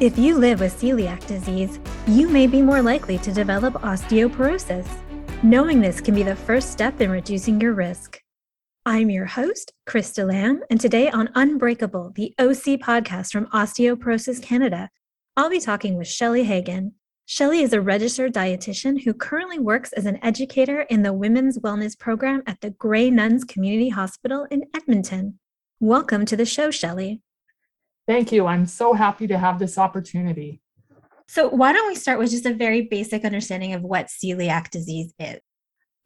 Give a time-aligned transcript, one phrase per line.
[0.00, 4.88] If you live with celiac disease, you may be more likely to develop osteoporosis.
[5.42, 8.18] Knowing this can be the first step in reducing your risk.
[8.86, 14.88] I'm your host, Krista Lamb, and today on Unbreakable, the OC podcast from Osteoporosis Canada,
[15.36, 16.94] I'll be talking with Shelley Hagan.
[17.26, 21.98] Shelley is a registered dietitian who currently works as an educator in the Women's Wellness
[21.98, 25.38] Program at the Grey Nuns Community Hospital in Edmonton.
[25.78, 27.20] Welcome to the show, Shelley.
[28.10, 28.46] Thank you.
[28.46, 30.60] I'm so happy to have this opportunity.
[31.28, 35.14] So, why don't we start with just a very basic understanding of what celiac disease
[35.20, 35.38] is?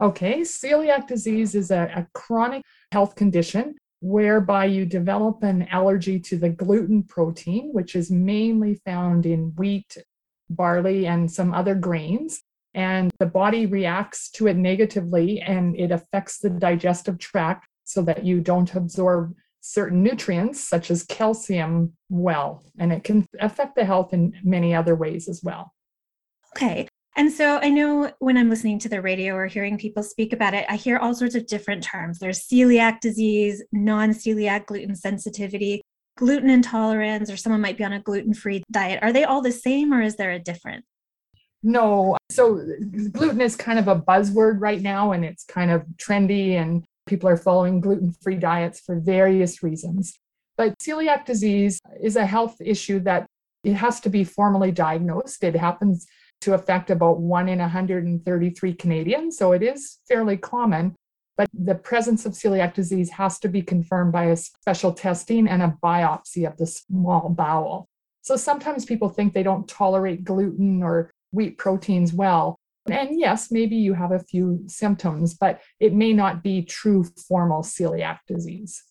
[0.02, 6.36] Okay, celiac disease is a, a chronic health condition whereby you develop an allergy to
[6.36, 9.96] the gluten protein, which is mainly found in wheat,
[10.50, 12.42] barley, and some other grains.
[12.74, 18.26] And the body reacts to it negatively and it affects the digestive tract so that
[18.26, 19.34] you don't absorb
[19.66, 24.94] certain nutrients such as calcium well and it can affect the health in many other
[24.94, 25.72] ways as well.
[26.56, 30.32] Okay and so i know when i'm listening to the radio or hearing people speak
[30.32, 32.18] about it i hear all sorts of different terms.
[32.18, 35.80] There's celiac disease non-celiac gluten sensitivity
[36.16, 39.00] gluten intolerance or someone might be on a gluten-free diet.
[39.02, 40.86] Are they all the same or is there a difference?
[41.62, 42.60] No so
[43.12, 47.28] gluten is kind of a buzzword right now and it's kind of trendy and People
[47.28, 50.18] are following gluten free diets for various reasons.
[50.56, 53.26] But celiac disease is a health issue that
[53.64, 55.42] it has to be formally diagnosed.
[55.42, 56.06] It happens
[56.42, 60.94] to affect about one in 133 Canadians, so it is fairly common.
[61.36, 65.62] But the presence of celiac disease has to be confirmed by a special testing and
[65.62, 67.88] a biopsy of the small bowel.
[68.22, 72.56] So sometimes people think they don't tolerate gluten or wheat proteins well,
[72.90, 77.62] and yes, maybe you have a few symptoms, but it may not be true formal
[77.62, 78.82] celiac disease.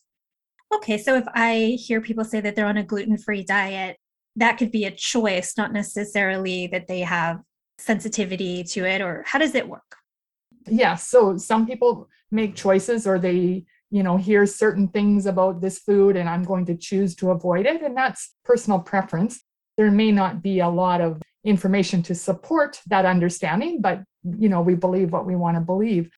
[0.74, 3.98] Okay, so if I hear people say that they're on a gluten free diet,
[4.36, 7.40] that could be a choice, not necessarily that they have
[7.78, 9.98] sensitivity to it, or how does it work?
[10.68, 15.78] Yes, so some people make choices or they you know hear certain things about this
[15.78, 19.42] food and i'm going to choose to avoid it and that's personal preference
[19.78, 24.62] there may not be a lot of information to support that understanding, but you know,
[24.62, 26.10] we believe what we want to believe.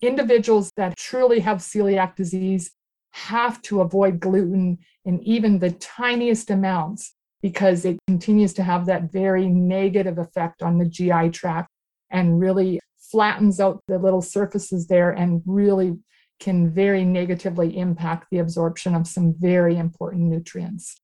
[0.00, 2.72] Individuals that truly have celiac disease
[3.12, 9.10] have to avoid gluten in even the tiniest amounts because it continues to have that
[9.10, 11.70] very negative effect on the GI tract
[12.10, 15.96] and really flattens out the little surfaces there and really
[16.40, 20.96] can very negatively impact the absorption of some very important nutrients.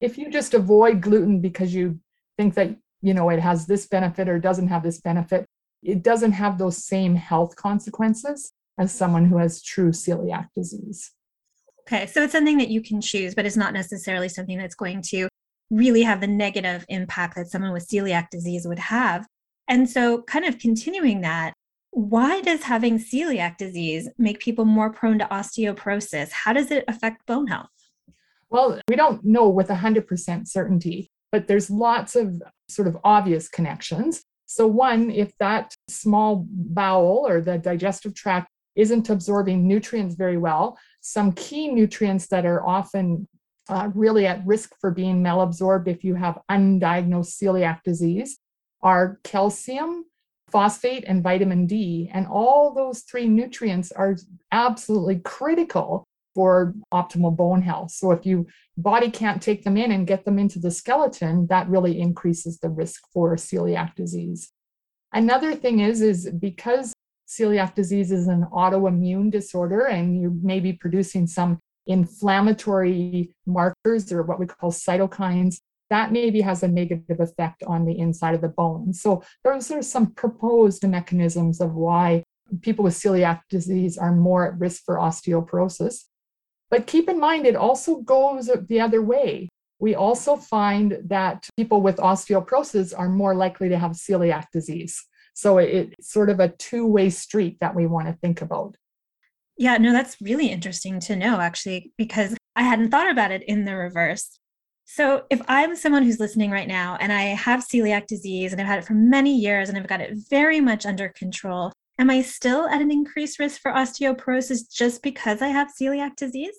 [0.00, 2.00] If you just avoid gluten because you
[2.36, 5.44] think that you know, it has this benefit or doesn't have this benefit,
[5.82, 11.12] it doesn't have those same health consequences as someone who has true celiac disease.
[11.86, 15.02] Okay, so it's something that you can choose, but it's not necessarily something that's going
[15.10, 15.28] to
[15.70, 19.26] really have the negative impact that someone with celiac disease would have.
[19.68, 21.52] And so, kind of continuing that,
[21.90, 26.30] why does having celiac disease make people more prone to osteoporosis?
[26.32, 27.68] How does it affect bone health?
[28.48, 34.22] Well, we don't know with 100% certainty but there's lots of sort of obvious connections.
[34.46, 40.78] So, one, if that small bowel or the digestive tract isn't absorbing nutrients very well,
[41.00, 43.28] some key nutrients that are often
[43.68, 48.38] uh, really at risk for being malabsorbed if you have undiagnosed celiac disease
[48.82, 50.04] are calcium,
[50.50, 52.10] phosphate, and vitamin D.
[52.12, 54.16] And all those three nutrients are
[54.52, 56.04] absolutely critical
[56.34, 57.90] for optimal bone health.
[57.92, 58.46] So if you
[58.76, 62.68] body can't take them in and get them into the skeleton, that really increases the
[62.68, 64.50] risk for celiac disease.
[65.12, 66.92] Another thing is is because
[67.28, 74.22] celiac disease is an autoimmune disorder and you may be producing some inflammatory markers or
[74.22, 75.58] what we call cytokines
[75.90, 78.92] that maybe has a negative effect on the inside of the bone.
[78.92, 82.24] So those are some proposed mechanisms of why
[82.62, 86.04] people with celiac disease are more at risk for osteoporosis.
[86.74, 89.48] But keep in mind, it also goes the other way.
[89.78, 95.00] We also find that people with osteoporosis are more likely to have celiac disease.
[95.34, 98.74] So it's sort of a two way street that we want to think about.
[99.56, 103.66] Yeah, no, that's really interesting to know, actually, because I hadn't thought about it in
[103.66, 104.36] the reverse.
[104.84, 108.66] So, if I'm someone who's listening right now and I have celiac disease and I've
[108.66, 112.22] had it for many years and I've got it very much under control, am I
[112.22, 116.56] still at an increased risk for osteoporosis just because I have celiac disease?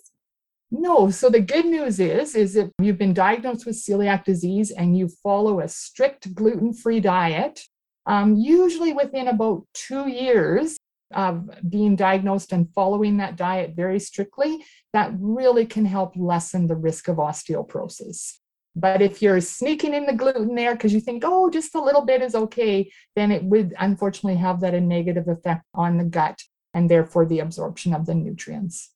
[0.70, 1.10] No.
[1.10, 5.08] So the good news is, is if you've been diagnosed with celiac disease and you
[5.22, 7.60] follow a strict gluten-free diet,
[8.06, 10.76] um, usually within about two years
[11.14, 16.74] of being diagnosed and following that diet very strictly, that really can help lessen the
[16.74, 18.38] risk of osteoporosis.
[18.78, 22.04] But if you're sneaking in the gluten there because you think, oh, just a little
[22.04, 26.42] bit is okay, then it would unfortunately have that a negative effect on the gut
[26.74, 28.90] and therefore the absorption of the nutrients.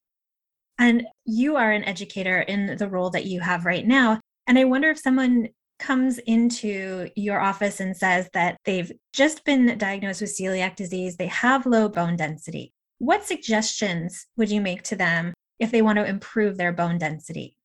[0.79, 4.21] And you are an educator in the role that you have right now.
[4.47, 5.49] And I wonder if someone
[5.79, 11.29] comes into your office and says that they've just been diagnosed with celiac disease, they
[11.29, 12.75] have low bone density.
[12.99, 17.57] What suggestions would you make to them if they want to improve their bone density?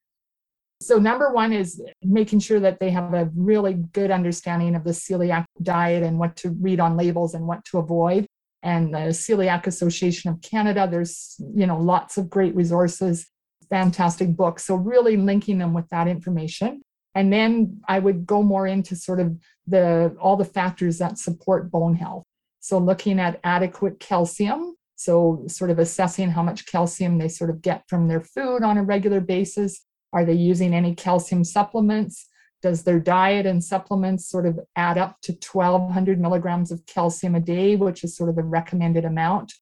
[0.81, 4.92] So, number one is making sure that they have a really good understanding of the
[4.92, 8.27] celiac diet and what to read on labels and what to avoid.
[8.62, 13.27] And the Celiac Association of Canada, there's you know lots of great resources,
[13.69, 14.66] fantastic books.
[14.66, 16.81] So, really linking them with that information.
[17.13, 21.72] And then I would go more into sort of the all the factors that support
[21.72, 22.25] bone health.
[22.60, 27.62] So, looking at adequate calcium, so sort of assessing how much calcium they sort of
[27.62, 32.27] get from their food on a regular basis are they using any calcium supplements?
[32.62, 37.39] Does their diet and supplements sort of add up to 1200 milligrams of calcium a
[37.41, 39.53] day, which is sort of the recommended amount?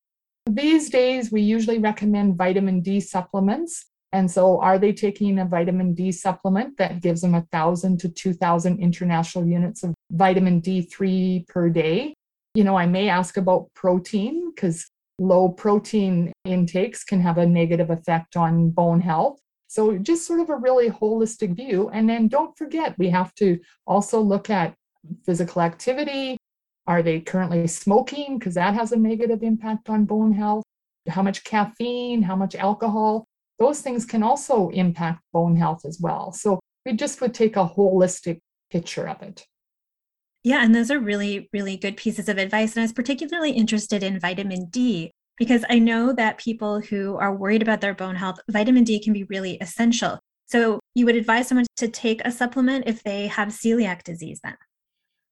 [0.50, 3.88] These days, we usually recommend vitamin D supplements.
[4.12, 8.80] And so, are they taking a vitamin D supplement that gives them 1,000 to 2,000
[8.80, 12.14] international units of vitamin D3 per day?
[12.54, 14.86] You know, I may ask about protein because
[15.18, 19.40] low protein intakes can have a negative effect on bone health.
[19.74, 21.90] So just sort of a really holistic view.
[21.90, 24.76] And then don't forget, we have to also look at
[25.26, 26.38] physical activity.
[26.86, 28.38] Are they currently smoking?
[28.38, 30.64] Because that has a negative impact on bone health.
[31.10, 33.26] How much caffeine, how much alcohol,
[33.58, 36.32] those things can also impact bone health as well.
[36.32, 39.44] So we just would take a holistic picture of it.
[40.44, 42.76] Yeah, and those are really, really good pieces of advice.
[42.76, 47.36] And I was particularly interested in vitamin D because I know that people who are
[47.36, 50.20] worried about their bone health, vitamin D can be really essential.
[50.46, 54.56] So you would advise someone to take a supplement if they have celiac disease then?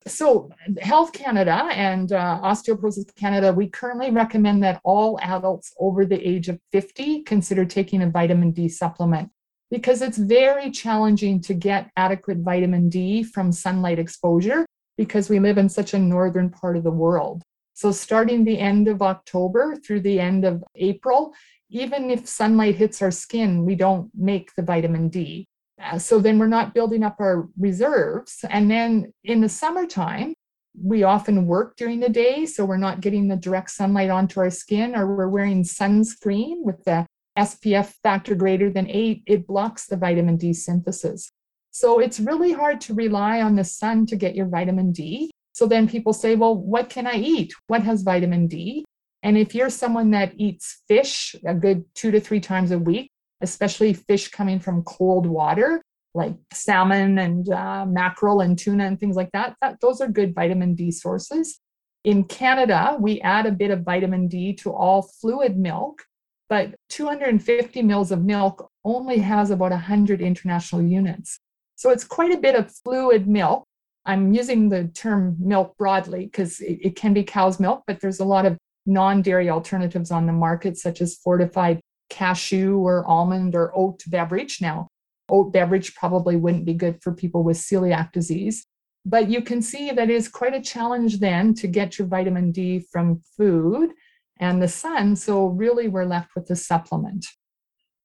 [0.07, 0.49] So,
[0.81, 6.49] Health Canada and uh, Osteoporosis Canada, we currently recommend that all adults over the age
[6.49, 9.29] of 50 consider taking a vitamin D supplement
[9.69, 14.65] because it's very challenging to get adequate vitamin D from sunlight exposure
[14.97, 17.43] because we live in such a northern part of the world.
[17.81, 21.33] So, starting the end of October through the end of April,
[21.71, 25.47] even if sunlight hits our skin, we don't make the vitamin D.
[25.81, 28.45] Uh, so, then we're not building up our reserves.
[28.47, 30.35] And then in the summertime,
[30.79, 34.51] we often work during the day, so we're not getting the direct sunlight onto our
[34.51, 39.97] skin, or we're wearing sunscreen with the SPF factor greater than eight, it blocks the
[39.97, 41.31] vitamin D synthesis.
[41.71, 45.31] So it's really hard to rely on the sun to get your vitamin D.
[45.53, 47.53] So then people say, well, what can I eat?
[47.67, 48.85] What has vitamin D?
[49.23, 53.11] And if you're someone that eats fish a good two to three times a week,
[53.41, 55.81] especially fish coming from cold water,
[56.13, 60.33] like salmon and uh, mackerel and tuna and things like that, that, those are good
[60.33, 61.59] vitamin D sources.
[62.03, 66.01] In Canada, we add a bit of vitamin D to all fluid milk,
[66.49, 71.39] but 250 mils of milk only has about 100 international units.
[71.75, 73.65] So it's quite a bit of fluid milk
[74.05, 78.19] I'm using the term milk broadly because it, it, can be cow's milk, but there's
[78.19, 81.79] a lot of non dairy alternatives on the market, such as fortified
[82.09, 84.59] cashew or almond or oat beverage.
[84.61, 84.87] Now,
[85.29, 88.65] oat beverage probably wouldn't be good for people with celiac disease,
[89.05, 92.85] but you can see that is quite a challenge then to get your vitamin D
[92.91, 93.91] from food
[94.39, 95.15] and the sun.
[95.15, 97.25] So, really, we're left with a supplement.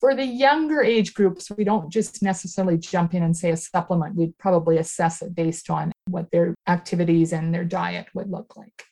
[0.00, 4.14] For the younger age groups, we don't just necessarily jump in and say a supplement.
[4.14, 8.84] We'd probably assess it based on what their activities and their diet would look like.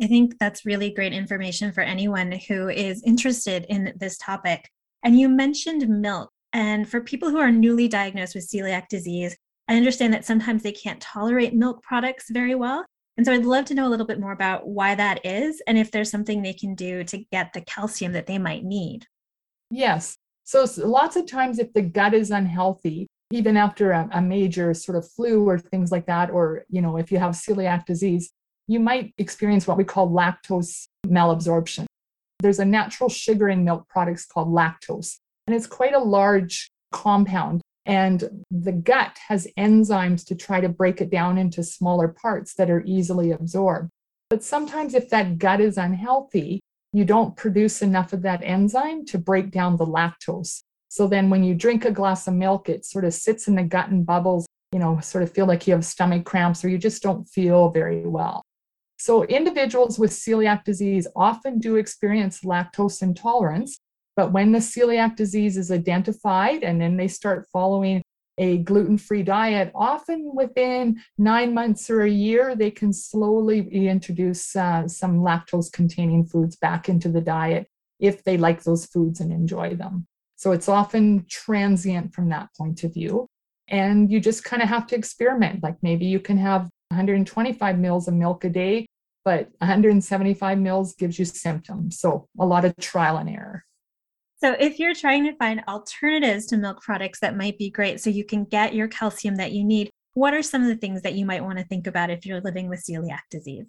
[0.00, 4.68] I think that's really great information for anyone who is interested in this topic.
[5.04, 6.30] And you mentioned milk.
[6.54, 9.36] And for people who are newly diagnosed with celiac disease,
[9.68, 12.84] I understand that sometimes they can't tolerate milk products very well.
[13.16, 15.76] And so I'd love to know a little bit more about why that is and
[15.76, 19.06] if there's something they can do to get the calcium that they might need.
[19.70, 20.16] Yes.
[20.44, 24.98] So, lots of times, if the gut is unhealthy, even after a, a, major sort
[24.98, 28.30] of flu or things like that, or you know, if you have celiac disease,
[28.66, 31.86] you might experience what we call lactose malabsorption.
[32.40, 37.62] There's a natural sugar in milk products called lactose, and it's quite a large compound.
[37.84, 42.70] And the gut has enzymes to try to break it down into smaller parts that
[42.70, 43.90] are easily absorbed.
[44.30, 46.60] But sometimes, if that gut is unhealthy,
[46.92, 50.62] you don't produce enough of that enzyme to break down the lactose.
[50.88, 53.62] So then when you drink a glass of milk, it sort of sits in the
[53.62, 56.76] gut and bubbles, you know, sort of feel like you have stomach cramps or you
[56.76, 58.42] just don't feel very well.
[58.98, 63.78] So individuals with celiac disease often do experience lactose intolerance,
[64.14, 68.02] but when the celiac disease is identified and then they start following
[68.38, 74.56] a gluten free diet, often within nine months or a year, they can slowly reintroduce
[74.56, 77.68] uh, some lactose containing foods back into the diet
[78.00, 80.06] if they like those foods and enjoy them.
[80.36, 83.26] So it's often transient from that point of view.
[83.68, 85.62] And you just kind of have to experiment.
[85.62, 88.86] Like maybe you can have 125 mils of milk a day,
[89.24, 92.00] but 175 mils gives you symptoms.
[92.00, 93.64] So a lot of trial and error.
[94.42, 98.10] So, if you're trying to find alternatives to milk products that might be great so
[98.10, 101.14] you can get your calcium that you need, what are some of the things that
[101.14, 103.68] you might want to think about if you're living with celiac disease?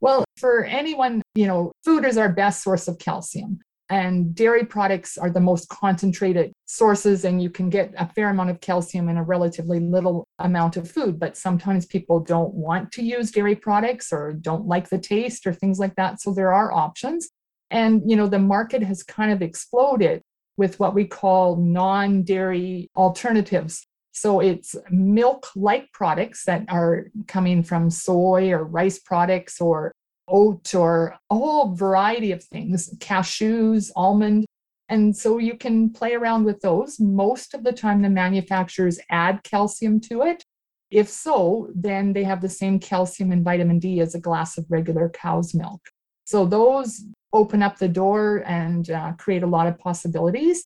[0.00, 3.58] Well, for anyone, you know, food is our best source of calcium.
[3.90, 8.48] And dairy products are the most concentrated sources, and you can get a fair amount
[8.48, 11.20] of calcium in a relatively little amount of food.
[11.20, 15.52] But sometimes people don't want to use dairy products or don't like the taste or
[15.52, 16.22] things like that.
[16.22, 17.28] So there are options.
[17.70, 20.22] And, you know, the market has kind of exploded
[20.56, 23.86] with what we call non dairy alternatives.
[24.12, 29.92] So it's milk like products that are coming from soy or rice products or
[30.28, 34.46] oat or a whole variety of things, cashews, almond.
[34.88, 36.98] And so you can play around with those.
[37.00, 40.44] Most of the time, the manufacturers add calcium to it.
[40.90, 44.64] If so, then they have the same calcium and vitamin D as a glass of
[44.68, 45.80] regular cow's milk.
[46.24, 47.04] So those
[47.36, 50.64] open up the door and uh, create a lot of possibilities.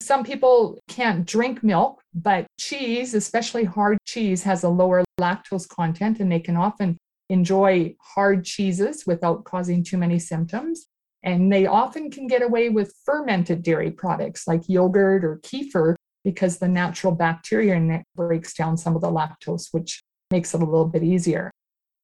[0.00, 6.18] Some people can't drink milk, but cheese, especially hard cheese, has a lower lactose content,
[6.18, 10.86] and they can often enjoy hard cheeses without causing too many symptoms.
[11.22, 16.58] And they often can get away with fermented dairy products like yogurt or kefir because
[16.58, 20.02] the natural bacteria in it breaks down some of the lactose, which
[20.32, 21.51] makes it a little bit easier.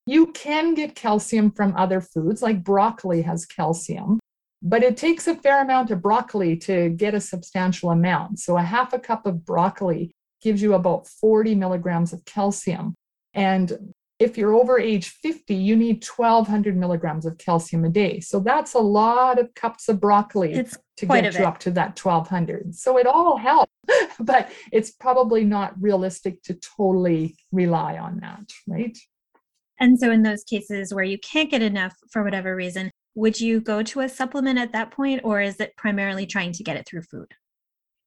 [0.08, 4.18] You can get calcium from other foods, like broccoli has calcium,
[4.62, 8.38] but it takes a fair amount of broccoli to get a substantial amount.
[8.38, 10.10] So, a half a cup of broccoli
[10.40, 12.94] gives you about 40 milligrams of calcium.
[13.34, 18.20] And if you're over age 50, you need 1200 milligrams of calcium a day.
[18.20, 22.02] So that's a lot of cups of broccoli it's to get you up to that
[22.02, 22.74] 1200.
[22.74, 23.70] So it all helps,
[24.20, 28.96] but it's probably not realistic to totally rely on that, right?
[29.80, 33.60] And so, in those cases where you can't get enough for whatever reason, would you
[33.60, 36.86] go to a supplement at that point, or is it primarily trying to get it
[36.86, 37.32] through food?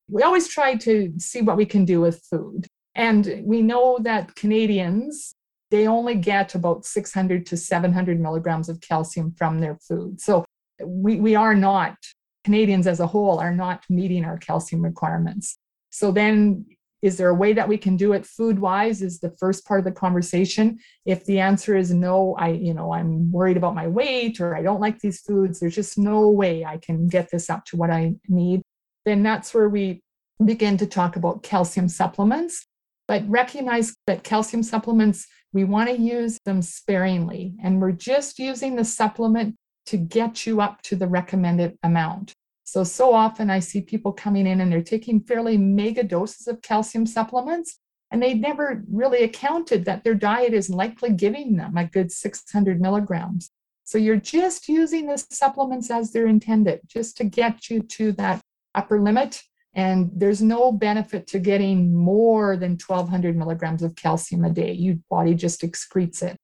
[0.10, 2.68] We always try to see what we can do with food.
[2.96, 5.34] And we know that Canadians,
[5.70, 10.20] they only get about 600 to 700 milligrams of calcium from their food.
[10.20, 10.44] So
[10.84, 11.96] we, we are not,
[12.44, 15.58] Canadians as a whole are not meeting our calcium requirements.
[15.90, 16.66] So then
[17.02, 19.80] is there a way that we can do it food wise is the first part
[19.80, 20.78] of the conversation.
[21.06, 24.62] If the answer is no i you know i'm worried about my weight or i
[24.62, 27.90] don't like these foods there's just no way i can get this up to what
[27.90, 28.62] i need
[29.06, 30.02] then that's where we
[30.46, 32.66] begin to talk about calcium supplements.
[33.08, 38.76] But recognize that calcium supplements we want to use them sparingly and we're just using
[38.76, 39.56] the supplement
[39.88, 42.34] to get you up to the recommended amount
[42.72, 46.62] so, so often I see people coming in and they're taking fairly mega doses of
[46.62, 47.80] calcium supplements,
[48.12, 52.80] and they never really accounted that their diet is likely giving them a good 600
[52.80, 53.52] milligrams.
[53.84, 58.40] So, you're just using the supplements as they're intended, just to get you to that
[58.74, 59.44] upper limit.
[59.74, 64.72] And there's no benefit to getting more than 1200 milligrams of calcium a day.
[64.72, 66.38] Your body just excretes it.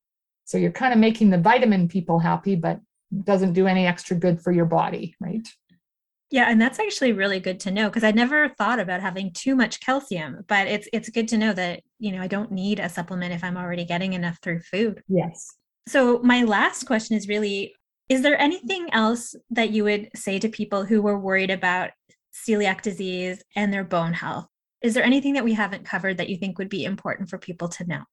[0.43, 2.81] So, you're kind of making the vitamin people happy, but
[3.23, 5.47] doesn't do any extra good for your body, right?
[6.29, 9.55] Yeah, and that's actually really good to know because I never thought about having too
[9.55, 12.89] much calcium, but it's it's good to know that, you know, I don't need a
[12.89, 15.01] supplement if I'm already getting enough through food.
[15.07, 15.55] Yes.
[15.87, 17.73] So my last question is really
[18.09, 21.91] is there anything else that you would say to people who were worried about
[22.33, 24.47] celiac disease and their bone health?
[24.81, 27.67] Is there anything that we haven't covered that you think would be important for people
[27.69, 28.03] to know?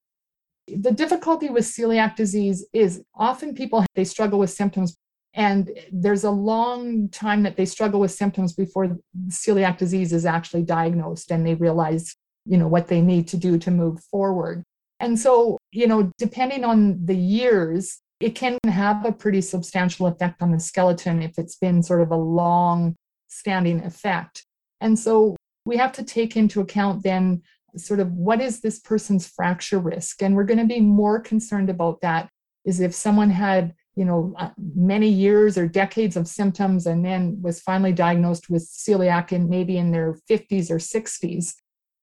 [0.67, 4.97] The difficulty with celiac disease is often people they struggle with symptoms
[5.35, 10.63] and there's a long time that they struggle with symptoms before celiac disease is actually
[10.63, 12.15] diagnosed and they realize,
[12.45, 14.63] you know, what they need to do to move forward.
[15.01, 20.41] And so, you know, depending on the years, it can have a pretty substantial effect
[20.41, 22.95] on the skeleton if it's been sort of a long
[23.27, 24.45] standing effect.
[24.79, 27.41] And so we have to take into account then
[27.75, 30.21] sort of what is this person's fracture risk?
[30.21, 32.29] And we're going to be more concerned about that
[32.63, 37.41] is if someone had you know, uh, many years or decades of symptoms and then
[37.41, 41.53] was finally diagnosed with celiac in maybe in their 50s or 60s,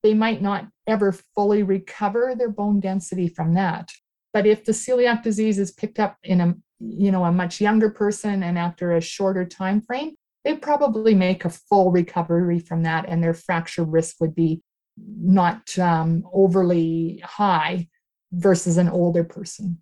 [0.02, 3.90] they might not ever fully recover their bone density from that.
[4.32, 7.90] But if the celiac disease is picked up in a you know a much younger
[7.90, 13.04] person and after a shorter time frame, they probably make a full recovery from that
[13.08, 14.62] and their fracture risk would be
[14.96, 17.88] not um, overly high
[18.32, 19.80] versus an older person.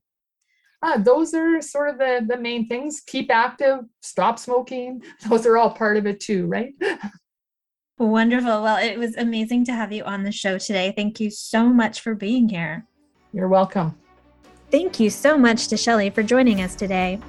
[0.82, 3.02] Uh, those are sort of the, the main things.
[3.06, 5.02] Keep active, stop smoking.
[5.28, 6.72] Those are all part of it too, right?
[7.98, 8.62] Wonderful.
[8.62, 10.94] Well, it was amazing to have you on the show today.
[10.96, 12.86] Thank you so much for being here.
[13.34, 13.94] You're welcome.
[14.70, 17.20] Thank you so much to Shelly for joining us today.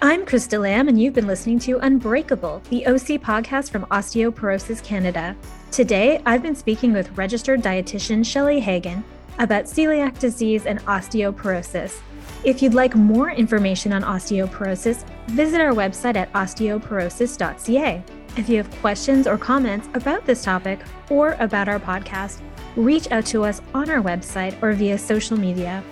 [0.00, 5.36] I'm Krista Lamb, and you've been listening to Unbreakable, the OC podcast from Osteoporosis Canada.
[5.70, 9.04] Today, I've been speaking with registered dietitian Shelly Hagan
[9.38, 12.00] about celiac disease and osteoporosis.
[12.42, 18.02] If you'd like more information on osteoporosis, visit our website at osteoporosis.ca.
[18.36, 20.80] If you have questions or comments about this topic
[21.10, 22.40] or about our podcast,
[22.76, 25.82] reach out to us on our website or via social media.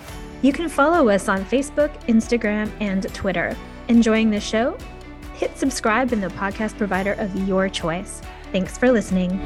[0.41, 3.55] You can follow us on Facebook, Instagram, and Twitter.
[3.89, 4.79] Enjoying the show?
[5.35, 8.23] Hit subscribe in the podcast provider of your choice.
[8.53, 9.39] Thanks for listening.